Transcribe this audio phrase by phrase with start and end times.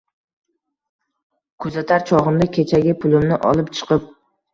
[1.65, 4.09] Kuzatar chogʻimda kechagi pulimni olib chiqib